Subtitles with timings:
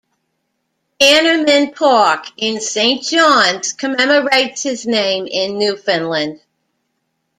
[0.99, 6.41] Bannerman Park in Saint John's commemorates his name in Newfoundland.